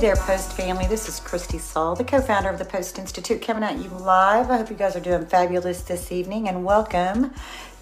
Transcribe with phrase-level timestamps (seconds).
[0.00, 0.86] There, Post family.
[0.86, 4.50] This is Christy Saul, the co founder of the Post Institute, coming at you live.
[4.50, 7.34] I hope you guys are doing fabulous this evening, and welcome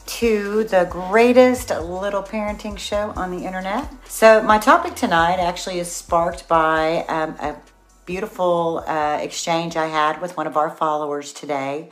[0.07, 3.89] to the greatest little parenting show on the internet.
[4.09, 7.57] So, my topic tonight actually is sparked by um, a
[8.05, 11.89] beautiful uh, exchange I had with one of our followers today.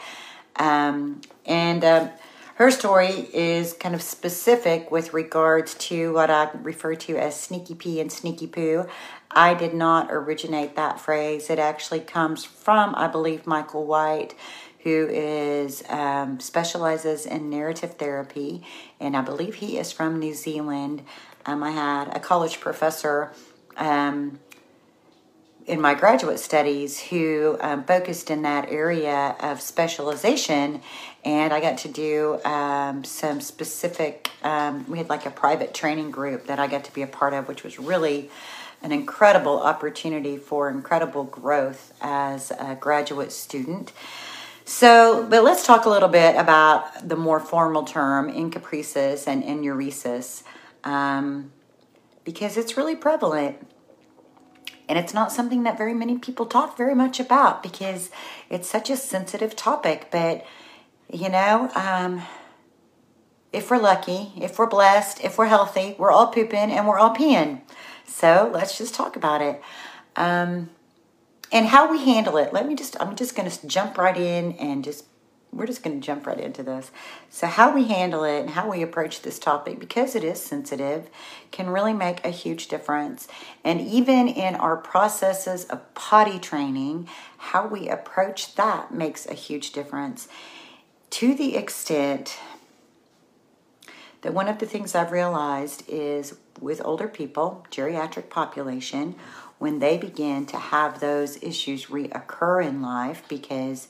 [0.56, 2.10] Um, and um,
[2.56, 7.74] her story is kind of specific with regards to what I refer to as sneaky
[7.74, 8.86] pee and sneaky poo.
[9.36, 11.50] I did not originate that phrase.
[11.50, 14.34] It actually comes from, I believe, Michael White,
[14.82, 18.62] who is um, specializes in narrative therapy,
[18.98, 21.02] and I believe he is from New Zealand.
[21.44, 23.30] Um, I had a college professor
[23.76, 24.38] um,
[25.66, 30.80] in my graduate studies who um, focused in that area of specialization
[31.24, 36.12] and i got to do um, some specific um, we had like a private training
[36.12, 38.30] group that i got to be a part of which was really
[38.82, 43.92] an incredible opportunity for incredible growth as a graduate student
[44.64, 50.42] so but let's talk a little bit about the more formal term encopresis and enuresis
[50.84, 51.52] um,
[52.24, 53.56] because it's really prevalent
[54.88, 58.10] and it's not something that very many people talk very much about because
[58.48, 60.08] it's such a sensitive topic.
[60.10, 60.46] But,
[61.12, 62.22] you know, um,
[63.52, 67.14] if we're lucky, if we're blessed, if we're healthy, we're all pooping and we're all
[67.14, 67.62] peeing.
[68.06, 69.62] So let's just talk about it.
[70.16, 70.70] Um,
[71.52, 72.52] and how we handle it.
[72.52, 75.04] Let me just, I'm just going to jump right in and just
[75.56, 76.90] we're just going to jump right into this.
[77.30, 81.08] So, how we handle it and how we approach this topic, because it is sensitive,
[81.50, 83.26] can really make a huge difference.
[83.64, 89.72] And even in our processes of potty training, how we approach that makes a huge
[89.72, 90.28] difference.
[91.10, 92.38] To the extent
[94.26, 99.14] that one of the things I've realized is with older people, geriatric population,
[99.58, 103.86] when they begin to have those issues reoccur in life because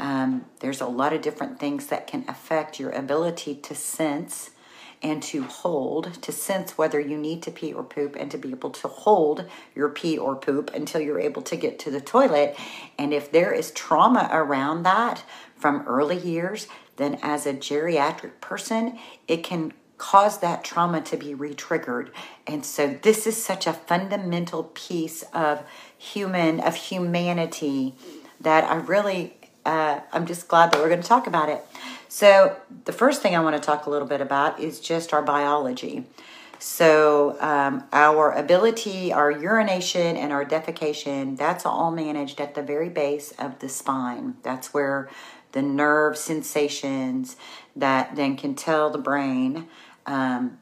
[0.00, 4.50] um, there's a lot of different things that can affect your ability to sense
[5.04, 8.50] and to hold, to sense whether you need to pee or poop, and to be
[8.50, 12.56] able to hold your pee or poop until you're able to get to the toilet.
[12.98, 15.22] And if there is trauma around that
[15.54, 16.66] from early years,
[16.96, 18.98] then as a geriatric person,
[19.28, 22.10] it can cause that trauma to be re-triggered
[22.46, 25.62] and so this is such a fundamental piece of
[25.96, 27.94] human of humanity
[28.38, 29.34] that i really
[29.66, 31.60] uh, I'm just glad that we're going to talk about it.
[32.08, 35.22] So, the first thing I want to talk a little bit about is just our
[35.22, 36.04] biology.
[36.60, 42.88] So, um, our ability, our urination, and our defecation, that's all managed at the very
[42.88, 44.36] base of the spine.
[44.42, 45.10] That's where
[45.52, 47.36] the nerve sensations
[47.74, 49.68] that then can tell the brain
[50.06, 50.58] um,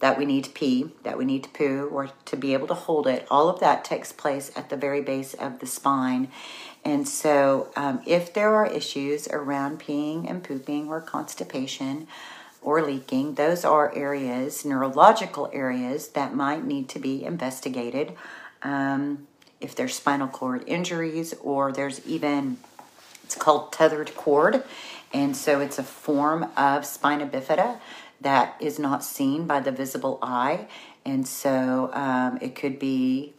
[0.00, 2.74] that we need to pee, that we need to poo, or to be able to
[2.74, 6.28] hold it, all of that takes place at the very base of the spine.
[6.84, 12.08] And so, um, if there are issues around peeing and pooping or constipation
[12.60, 18.12] or leaking, those are areas, neurological areas, that might need to be investigated.
[18.62, 19.28] Um,
[19.60, 22.58] if there's spinal cord injuries, or there's even,
[23.32, 24.62] it's called tethered cord.
[25.14, 27.80] And so, it's a form of spina bifida
[28.20, 30.68] that is not seen by the visible eye.
[31.04, 33.32] And so, um, it could be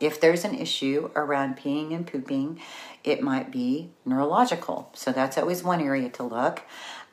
[0.00, 2.60] if there's an issue around peeing and pooping,
[3.04, 4.90] it might be neurological.
[4.94, 6.62] So that's always one area to look.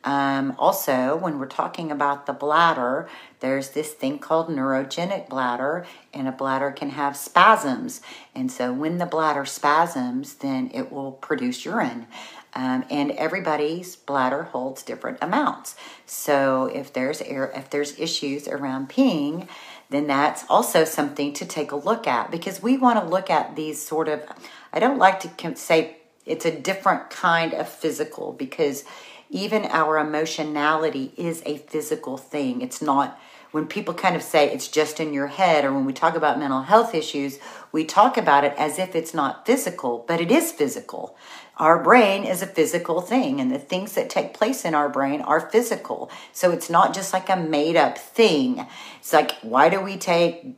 [0.03, 3.07] Um, also, when we're talking about the bladder,
[3.39, 8.01] there's this thing called neurogenic bladder, and a bladder can have spasms.
[8.33, 12.07] And so, when the bladder spasms, then it will produce urine.
[12.53, 15.75] Um, and everybody's bladder holds different amounts.
[16.05, 19.47] So, if there's air, if there's issues around peeing,
[19.91, 23.55] then that's also something to take a look at because we want to look at
[23.55, 24.23] these sort of,
[24.71, 28.85] I don't like to say it's a different kind of physical because
[29.31, 32.61] even our emotionality is a physical thing.
[32.61, 33.19] It's not,
[33.51, 36.37] when people kind of say it's just in your head or when we talk about
[36.37, 37.39] mental health issues,
[37.71, 41.17] we talk about it as if it's not physical, but it is physical.
[41.57, 45.21] Our brain is a physical thing, and the things that take place in our brain
[45.21, 46.09] are physical.
[46.33, 48.65] So it's not just like a made up thing.
[48.99, 50.55] It's like, why do we take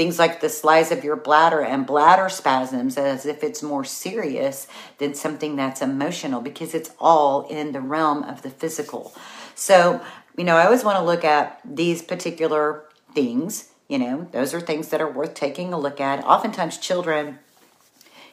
[0.00, 4.66] things like the size of your bladder and bladder spasms as if it's more serious
[4.96, 9.12] than something that's emotional because it's all in the realm of the physical.
[9.54, 10.00] So,
[10.38, 13.72] you know, I always want to look at these particular things.
[13.88, 16.24] You know, those are things that are worth taking a look at.
[16.24, 17.38] Oftentimes, children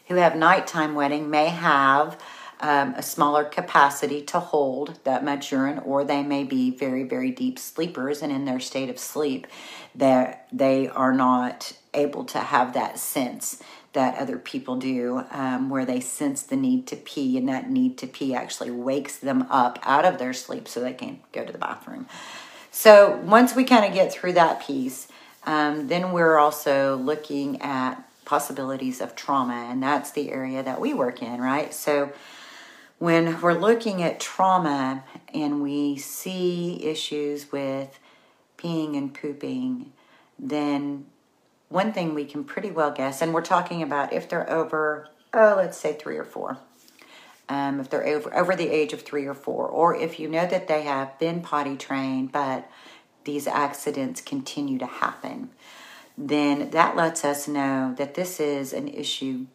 [0.07, 2.17] who have nighttime wetting may have
[2.59, 7.31] um, a smaller capacity to hold that much urine, or they may be very, very
[7.31, 9.47] deep sleepers, and in their state of sleep,
[9.95, 13.61] that they are not able to have that sense
[13.93, 17.97] that other people do, um, where they sense the need to pee, and that need
[17.97, 21.51] to pee actually wakes them up out of their sleep so they can go to
[21.51, 22.05] the bathroom.
[22.69, 25.07] So once we kind of get through that piece,
[25.45, 30.93] um, then we're also looking at possibilities of trauma, and that's the area that we
[30.93, 31.73] work in, right?
[31.73, 32.11] So
[32.99, 35.03] when we're looking at trauma
[35.33, 37.99] and we see issues with
[38.57, 39.91] peeing and pooping,
[40.39, 41.05] then
[41.69, 45.53] one thing we can pretty well guess, and we're talking about if they're over, oh,
[45.57, 46.57] let's say three or four.
[47.49, 50.45] Um, if they're over, over the age of three or four, or if you know
[50.47, 52.69] that they have been potty trained, but
[53.23, 55.51] these accidents continue to happen,
[56.17, 59.45] then that lets us know that this is an issue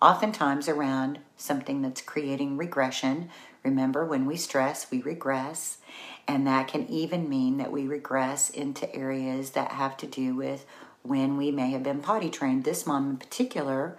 [0.00, 3.30] oftentimes around something that's creating regression.
[3.62, 5.78] Remember, when we stress, we regress,
[6.26, 10.64] and that can even mean that we regress into areas that have to do with
[11.02, 12.64] when we may have been potty trained.
[12.64, 13.96] This mom in particular,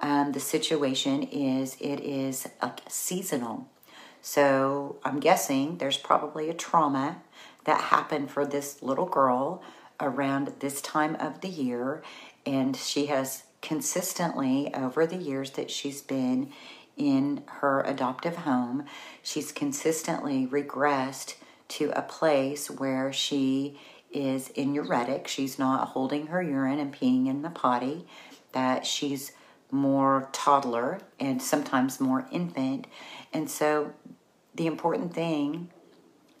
[0.00, 2.48] um, the situation is it is
[2.88, 3.68] seasonal.
[4.20, 7.22] So I'm guessing there's probably a trauma
[7.64, 9.62] that happened for this little girl
[10.00, 12.02] around this time of the year,
[12.46, 16.50] and she has consistently over the years that she's been
[16.96, 18.84] in her adoptive home,
[19.22, 21.36] she's consistently regressed
[21.68, 23.80] to a place where she
[24.12, 25.26] is enuretic.
[25.26, 28.06] She's not holding her urine and peeing in the potty,
[28.52, 29.32] that she's
[29.70, 32.86] more toddler and sometimes more infant.
[33.32, 33.94] And so
[34.54, 35.70] the important thing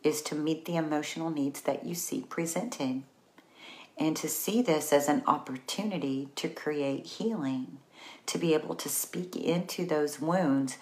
[0.02, 3.04] is to meet the emotional needs that you see presented
[3.98, 7.78] and to see this as an opportunity to create healing,
[8.26, 10.78] to be able to speak into those wounds.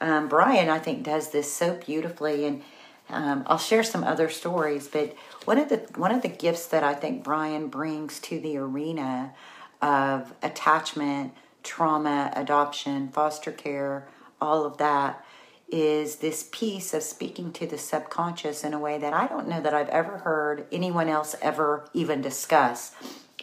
[0.00, 2.62] Um, Bryan, I think, does this so beautifully, and
[3.08, 4.88] um, I'll share some other stories.
[4.88, 5.14] But
[5.44, 9.34] one of the one of the gifts that I think Bryan brings to the arena
[9.80, 14.06] of attachment, trauma, adoption, foster care,
[14.40, 15.24] all of that
[15.72, 19.60] is this piece of speaking to the subconscious in a way that I don't know
[19.62, 22.92] that I've ever heard anyone else ever even discuss.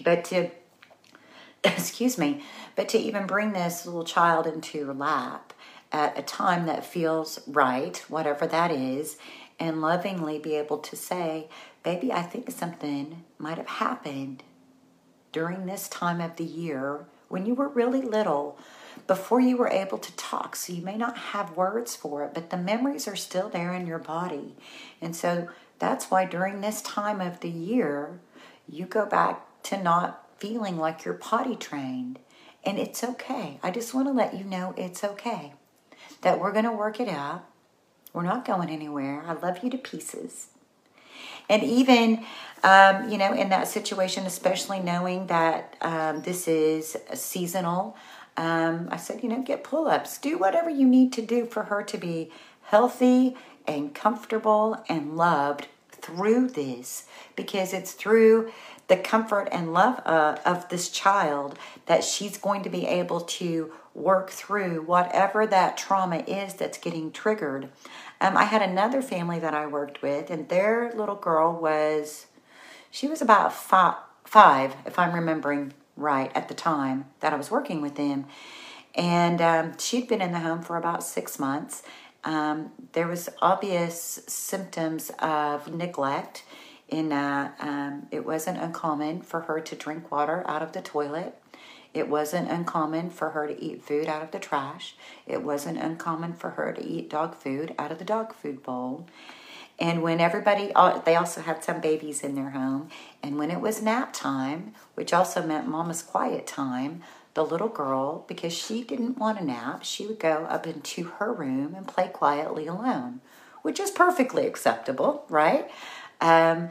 [0.03, 0.51] But to,
[1.63, 2.43] excuse me,
[2.75, 5.53] but to even bring this little child into your lap
[5.91, 9.17] at a time that feels right, whatever that is,
[9.59, 11.49] and lovingly be able to say,
[11.81, 14.43] Baby, I think something might have happened
[15.31, 18.59] during this time of the year when you were really little
[19.09, 20.55] before you were able to talk.
[20.55, 23.87] So you may not have words for it, but the memories are still there in
[23.87, 24.53] your body.
[25.01, 25.47] And so
[25.79, 28.19] that's why during this time of the year,
[28.67, 32.19] you go back to not feeling like you're potty trained.
[32.63, 33.59] And it's okay.
[33.63, 35.53] I just want to let you know it's okay.
[36.21, 37.45] That we're going to work it out.
[38.13, 39.23] We're not going anywhere.
[39.25, 40.49] I love you to pieces.
[41.49, 42.23] And even,
[42.63, 47.97] um, you know, in that situation, especially knowing that um, this is seasonal,
[48.37, 51.63] um, I said, you know, get pull ups, do whatever you need to do for
[51.63, 52.31] her to be
[52.63, 53.35] healthy
[53.67, 58.51] and comfortable and loved through this because it's through
[58.87, 63.71] the comfort and love uh, of this child that she's going to be able to
[63.93, 67.69] work through whatever that trauma is that's getting triggered.
[68.19, 72.27] Um, I had another family that I worked with, and their little girl was,
[72.89, 77.51] she was about five, five if I'm remembering right at the time that I was
[77.51, 78.25] working with them.
[78.95, 81.83] And um, she'd been in the home for about six months.
[82.23, 86.43] Um, there was obvious symptoms of neglect.
[86.89, 91.39] In uh, um, it wasn't uncommon for her to drink water out of the toilet.
[91.93, 94.95] It wasn't uncommon for her to eat food out of the trash.
[95.25, 99.07] It wasn't uncommon for her to eat dog food out of the dog food bowl.
[99.79, 100.71] And when everybody,
[101.05, 102.89] they also had some babies in their home.
[103.23, 107.01] And when it was nap time, which also meant mama's quiet time,
[107.33, 111.31] the little girl, because she didn't want a nap, she would go up into her
[111.31, 113.21] room and play quietly alone,
[113.61, 115.69] which is perfectly acceptable, right?
[116.19, 116.69] Um,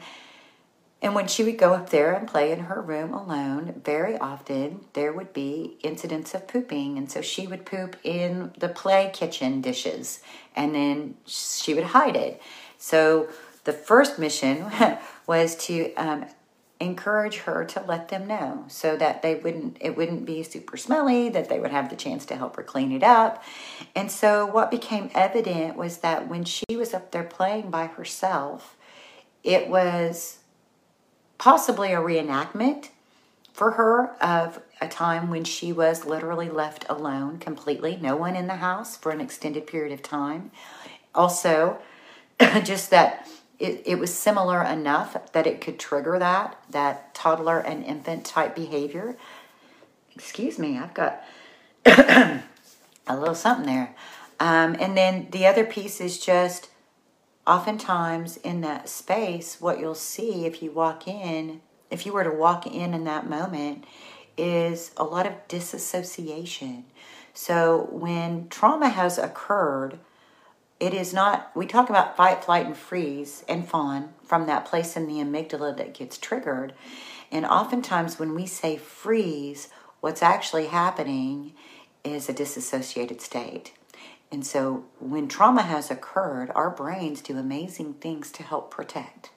[1.00, 4.84] and when she would go up there and play in her room alone, very often
[4.94, 6.98] there would be incidents of pooping.
[6.98, 10.20] And so she would poop in the play kitchen dishes
[10.56, 12.42] and then she would hide it.
[12.78, 13.28] So
[13.64, 14.70] the first mission
[15.26, 16.26] was to um,
[16.80, 21.28] encourage her to let them know so that they wouldn't it wouldn't be super smelly
[21.28, 23.42] that they would have the chance to help her clean it up.
[23.94, 28.76] And so what became evident was that when she was up there playing by herself
[29.42, 30.38] it was
[31.37, 32.90] possibly a reenactment
[33.52, 38.47] for her of a time when she was literally left alone completely no one in
[38.47, 40.52] the house for an extended period of time.
[41.12, 41.78] Also
[42.64, 43.28] just that
[43.59, 48.54] it, it was similar enough that it could trigger that that toddler and infant type
[48.54, 49.16] behavior.
[50.14, 51.23] Excuse me i've got
[51.87, 52.42] a
[53.09, 53.95] little something there.
[54.40, 56.71] Um, and then the other piece is just
[57.47, 62.30] oftentimes in that space what you'll see if you walk in if you were to
[62.30, 63.85] walk in in that moment
[64.37, 66.85] is a lot of disassociation.
[67.35, 69.99] So when trauma has occurred
[70.80, 74.97] it is not, we talk about fight, flight, and freeze and fawn from that place
[74.97, 76.73] in the amygdala that gets triggered.
[77.32, 79.68] And oftentimes, when we say freeze,
[80.00, 81.52] what's actually happening
[82.04, 83.73] is a disassociated state.
[84.30, 89.30] And so, when trauma has occurred, our brains do amazing things to help protect.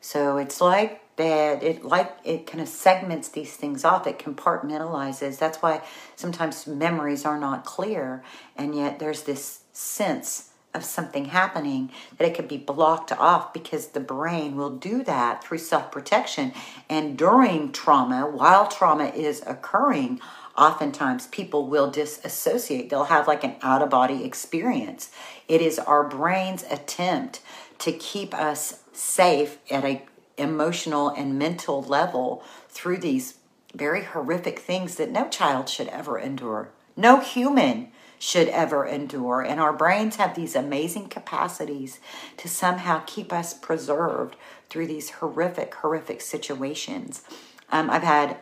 [0.00, 5.38] So, it's like that it like it kind of segments these things off it compartmentalizes
[5.38, 5.80] that's why
[6.16, 8.20] sometimes memories are not clear
[8.56, 13.88] and yet there's this sense of something happening that it could be blocked off because
[13.88, 16.52] the brain will do that through self protection.
[16.90, 20.20] And during trauma, while trauma is occurring,
[20.56, 22.90] oftentimes people will disassociate.
[22.90, 25.10] They'll have like an out of body experience.
[25.48, 27.40] It is our brain's attempt
[27.78, 30.02] to keep us safe at a
[30.36, 33.38] emotional and mental level through these
[33.74, 36.70] very horrific things that no child should ever endure.
[36.96, 39.42] No human should ever endure.
[39.42, 42.00] And our brains have these amazing capacities
[42.38, 44.36] to somehow keep us preserved
[44.70, 47.22] through these horrific, horrific situations.
[47.70, 48.36] Um, I've had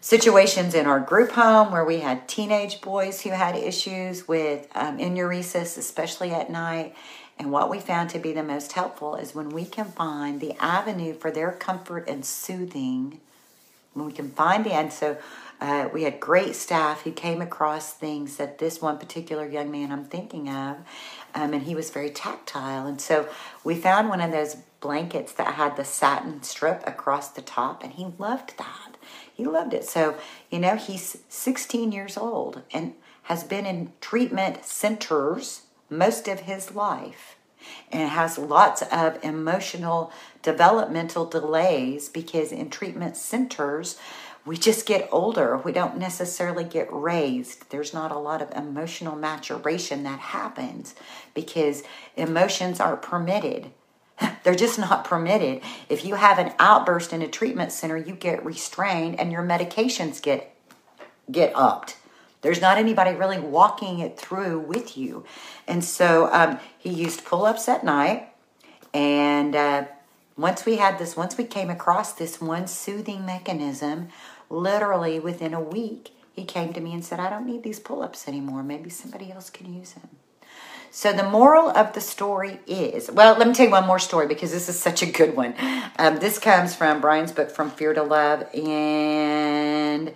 [0.00, 4.98] situations in our group home where we had teenage boys who had issues with um,
[4.98, 6.94] enuresis, especially at night.
[7.38, 10.54] And what we found to be the most helpful is when we can find the
[10.62, 13.20] avenue for their comfort and soothing,
[13.94, 15.18] when we can find the, and so
[15.60, 19.90] uh, we had great staff who came across things that this one particular young man
[19.90, 20.76] I'm thinking of,
[21.34, 22.86] um, and he was very tactile.
[22.86, 23.28] And so
[23.64, 27.92] we found one of those blankets that had the satin strip across the top, and
[27.94, 28.96] he loved that.
[29.32, 29.84] He loved it.
[29.84, 30.16] So,
[30.50, 32.94] you know, he's 16 years old and
[33.24, 37.36] has been in treatment centers most of his life
[37.90, 43.98] and has lots of emotional developmental delays because in treatment centers,
[44.46, 45.56] we just get older.
[45.58, 47.68] We don't necessarily get raised.
[47.70, 50.94] There's not a lot of emotional maturation that happens
[51.34, 51.82] because
[52.16, 53.72] emotions are permitted.
[54.44, 55.62] They're just not permitted.
[55.88, 60.22] If you have an outburst in a treatment center, you get restrained and your medications
[60.22, 60.54] get
[61.28, 61.96] get upped.
[62.42, 65.24] There's not anybody really walking it through with you.
[65.66, 68.28] And so um, he used pull ups at night.
[68.94, 69.86] And uh,
[70.36, 74.08] once we had this, once we came across this one soothing mechanism,
[74.50, 78.02] literally within a week, he came to me and said, I don't need these pull
[78.02, 78.62] ups anymore.
[78.62, 80.08] Maybe somebody else can use them.
[80.90, 84.26] So, the moral of the story is well, let me tell you one more story
[84.26, 85.54] because this is such a good one.
[85.98, 88.42] Um, this comes from Bryan's book, From Fear to Love.
[88.54, 90.14] And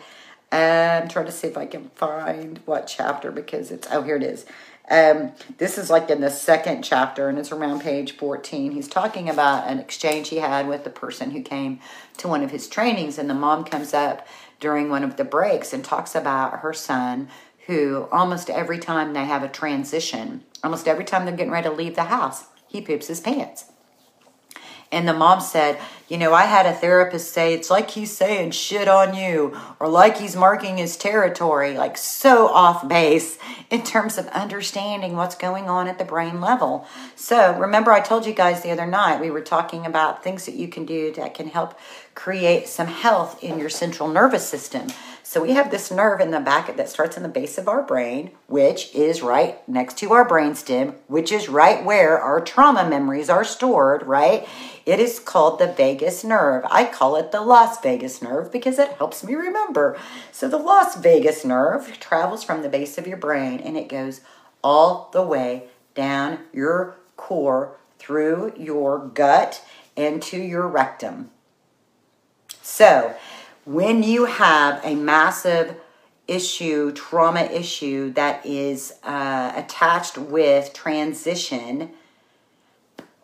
[0.53, 4.23] I'm trying to see if I can find what chapter because it's, oh, here it
[4.23, 4.47] is.
[4.91, 8.73] Um, this is like in the second chapter, and it's around page 14.
[8.73, 11.79] He's talking about an exchange he had with the person who came
[12.17, 14.27] to one of his trainings, and the mom comes up
[14.59, 17.29] during one of the breaks and talks about her son
[17.67, 21.75] who almost every time they have a transition, almost every time they're getting ready to
[21.75, 23.70] leave the house, he poops his pants.
[24.93, 25.79] And the mom said,
[26.09, 29.89] You know, I had a therapist say it's like he's saying shit on you or
[29.89, 33.39] like he's marking his territory, like so off base
[33.71, 36.87] in terms of understanding what's going on at the brain level.
[37.15, 40.55] So, remember, I told you guys the other night we were talking about things that
[40.55, 41.79] you can do that can help
[42.15, 44.89] create some health in your central nervous system.
[45.31, 47.85] So we have this nerve in the back that starts in the base of our
[47.85, 53.31] brain, which is right next to our brainstem, which is right where our trauma memories
[53.31, 54.49] are stored, right?
[54.85, 56.65] It is called the vagus nerve.
[56.69, 59.97] I call it the Las Vegas nerve because it helps me remember.
[60.33, 64.23] So the Las Vegas nerve travels from the base of your brain and it goes
[64.65, 71.31] all the way down your core through your gut into your rectum.
[72.63, 73.15] So,
[73.65, 75.77] when you have a massive
[76.27, 81.91] issue, trauma issue that is uh, attached with transition,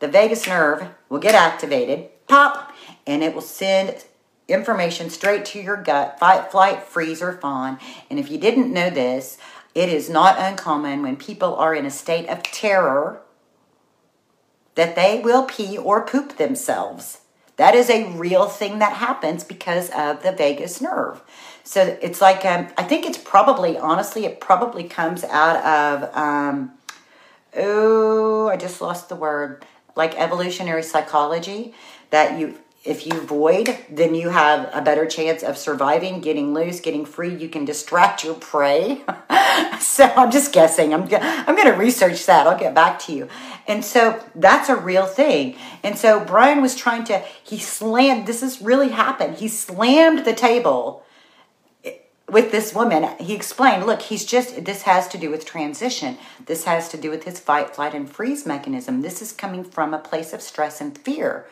[0.00, 2.72] the vagus nerve will get activated pop,
[3.06, 4.04] and it will send
[4.48, 7.78] information straight to your gut fight, flight, freeze, or fawn.
[8.10, 9.38] And if you didn't know this,
[9.74, 13.20] it is not uncommon when people are in a state of terror
[14.74, 17.20] that they will pee or poop themselves.
[17.56, 21.22] That is a real thing that happens because of the vagus nerve.
[21.64, 26.72] So it's like, um, I think it's probably, honestly, it probably comes out of, um,
[27.56, 29.64] oh, I just lost the word,
[29.96, 31.74] like evolutionary psychology,
[32.10, 36.80] that you if you void, then you have a better chance of surviving, getting loose,
[36.80, 37.34] getting free.
[37.34, 39.02] You can distract your prey.
[39.80, 40.94] so I'm just guessing.
[40.94, 42.46] I'm, I'm going to research that.
[42.46, 43.28] I'll get back to you.
[43.66, 45.56] And so that's a real thing.
[45.82, 49.36] And so Bryan was trying to, he slammed, this has really happened.
[49.36, 51.04] He slammed the table
[52.28, 53.08] with this woman.
[53.18, 56.18] He explained, look, he's just, this has to do with transition.
[56.44, 59.02] This has to do with his fight, flight, and freeze mechanism.
[59.02, 61.46] This is coming from a place of stress and fear.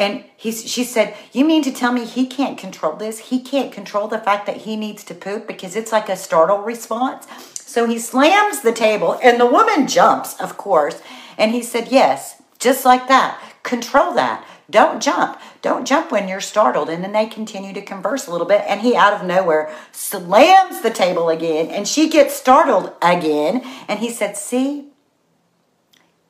[0.00, 3.18] And he, she said, You mean to tell me he can't control this?
[3.18, 6.60] He can't control the fact that he needs to poop because it's like a startle
[6.62, 7.26] response?
[7.54, 11.02] So he slams the table, and the woman jumps, of course.
[11.36, 13.38] And he said, Yes, just like that.
[13.62, 14.46] Control that.
[14.70, 15.38] Don't jump.
[15.60, 16.88] Don't jump when you're startled.
[16.88, 18.62] And then they continue to converse a little bit.
[18.66, 21.66] And he, out of nowhere, slams the table again.
[21.66, 23.60] And she gets startled again.
[23.86, 24.88] And he said, See,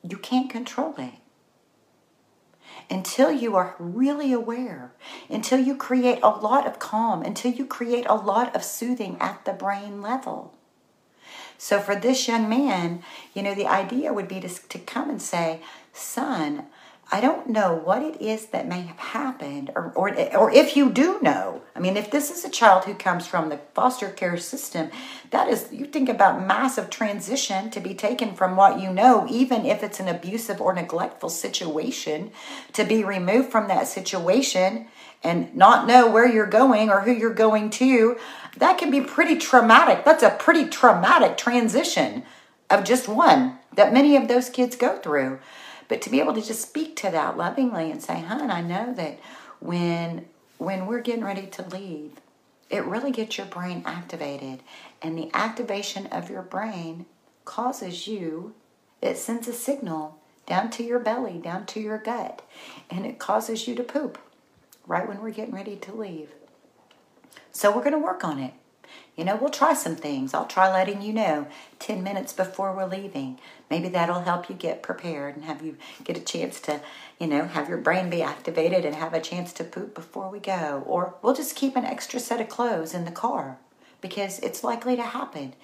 [0.03, 1.20] you can't control it
[2.91, 4.91] until you are really aware,
[5.29, 9.45] until you create a lot of calm, until you create a lot of soothing at
[9.45, 10.53] the brain level.
[11.57, 15.21] So, for this young man, you know, the idea would be to, to come and
[15.21, 15.61] say,
[15.93, 16.65] Son,
[17.13, 20.89] I don't know what it is that may have happened, or, or, or if you
[20.89, 21.61] do know.
[21.75, 24.89] I mean, if this is a child who comes from the foster care system,
[25.31, 29.65] that is, you think about massive transition to be taken from what you know, even
[29.65, 32.31] if it's an abusive or neglectful situation,
[32.71, 34.87] to be removed from that situation
[35.21, 38.17] and not know where you're going or who you're going to.
[38.55, 40.05] That can be pretty traumatic.
[40.05, 42.23] That's a pretty traumatic transition
[42.69, 45.39] of just one that many of those kids go through.
[45.91, 48.93] But to be able to just speak to that lovingly and say, "Hun, I know
[48.93, 49.19] that
[49.59, 50.25] when
[50.57, 52.13] when we're getting ready to leave,
[52.69, 54.63] it really gets your brain activated,
[55.01, 57.07] and the activation of your brain
[57.43, 58.53] causes you.
[59.01, 62.41] It sends a signal down to your belly, down to your gut,
[62.89, 64.17] and it causes you to poop
[64.87, 66.29] right when we're getting ready to leave.
[67.51, 68.53] So we're going to work on it.
[69.15, 70.33] You know, we'll try some things.
[70.33, 71.47] I'll try letting you know
[71.79, 73.39] 10 minutes before we're leaving.
[73.69, 76.81] Maybe that'll help you get prepared and have you get a chance to,
[77.19, 80.39] you know, have your brain be activated and have a chance to poop before we
[80.39, 80.83] go.
[80.85, 83.57] Or we'll just keep an extra set of clothes in the car
[83.99, 85.55] because it's likely to happen.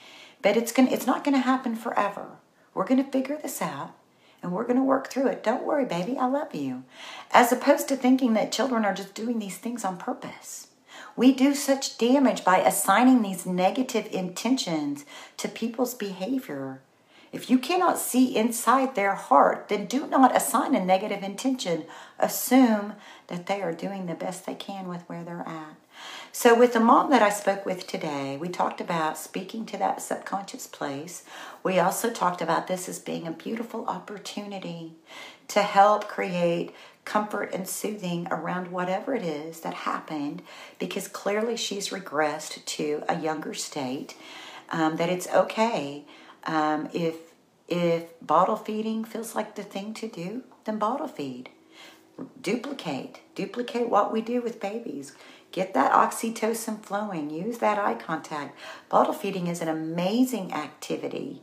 [0.42, 2.38] But it's going it's not going to happen forever.
[2.74, 3.96] We're going to figure this out
[4.44, 5.44] and we're going to work through it.
[5.44, 6.18] Don't worry, baby.
[6.18, 6.84] I love you.
[7.32, 10.68] As opposed to thinking that children are just doing these things on purpose.
[11.18, 15.04] We do such damage by assigning these negative intentions
[15.38, 16.80] to people's behavior.
[17.34, 21.86] If you cannot see inside their heart, then do not assign a negative intention.
[22.20, 22.94] Assume
[23.28, 25.76] that they are doing the best they can with where they're at.
[26.32, 30.02] So, with the mom that I spoke with today, we talked about speaking to that
[30.02, 31.24] subconscious place.
[31.64, 34.94] We also talked about this as being a beautiful opportunity
[35.48, 36.74] to help create
[37.08, 40.42] comfort and soothing around whatever it is that happened
[40.78, 44.16] because clearly she's regressed to a younger state.
[44.70, 46.04] Um, that it's okay
[46.44, 47.16] um, if
[47.68, 51.50] if bottle feeding feels like the thing to do, then bottle feed.
[52.42, 55.14] Duplicate, duplicate what we do with babies.
[55.52, 57.30] Get that oxytocin flowing.
[57.30, 58.58] Use that eye contact.
[58.90, 61.42] Bottle feeding is an amazing activity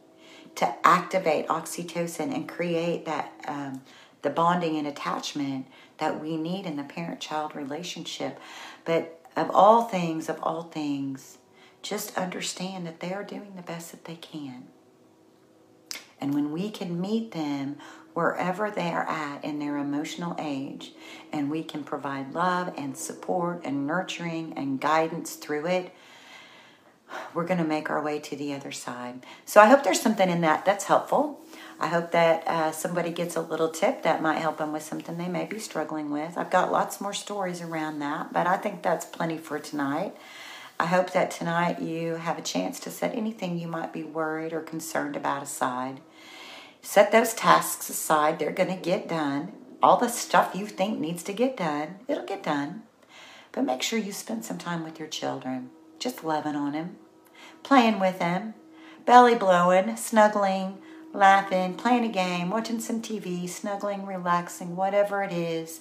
[0.57, 3.83] to activate oxytocin and create that um,
[4.25, 5.67] the bonding and attachment
[5.99, 8.41] that we need in the parent child relationship.
[8.85, 11.39] But of all things, of all things,
[11.83, 14.65] just understand that they are doing the best that they can.
[16.21, 17.77] And when we can meet them
[18.15, 20.93] wherever they are at in their emotional age,
[21.33, 25.95] and we can provide love and support and nurturing and guidance through it,
[27.35, 29.27] we're going to make our way to the other side.
[29.45, 31.41] So I hope there's something in that that's helpful.
[31.81, 35.19] I hope that uh, somebody gets a little tip that might help them with something
[35.19, 36.39] they may be struggling with.
[36.39, 40.15] I've got lots more stories around that, but I think that's plenty for tonight.
[40.79, 44.53] I hope that tonight you have a chance to set anything you might be worried
[44.53, 46.01] or concerned about aside.
[46.83, 49.53] Set those tasks aside, they're going to get done.
[49.83, 52.83] All the stuff you think needs to get done, it'll get done.
[53.53, 56.97] But make sure you spend some time with your children, just loving on them,
[57.63, 58.55] playing with them,
[59.07, 60.79] belly blowing, snuggling,
[61.15, 65.81] laughing, playing a game, watching some TV, snuggling, relaxing, whatever it is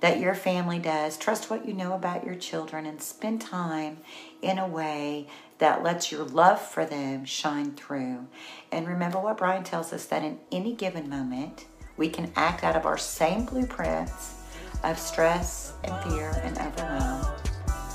[0.00, 1.16] that your family does.
[1.16, 3.98] Trust what you know about your children and spend time
[4.42, 5.26] in a way
[5.58, 8.26] that lets your love for them shine through.
[8.70, 11.64] And remember what Bryan tells us that in any given moment,
[11.96, 14.34] we can act out of our same blueprints
[14.84, 17.26] of stress and fear and overwhelm,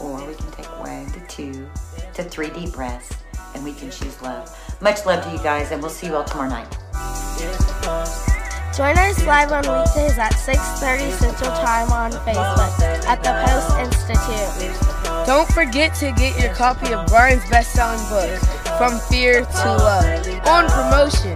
[0.01, 1.69] or we can take away the two
[2.15, 3.13] to three deep breaths
[3.53, 4.49] and we can choose love.
[4.81, 6.67] Much love to you guys, and we'll see you all tomorrow night.
[8.75, 14.73] Join us live on weekdays at 6.30 Central Time on Facebook at the Post Institute.
[15.27, 18.39] Don't forget to get your copy of Bryan's best-selling book,
[18.77, 21.35] From Fear to Love, on promotion.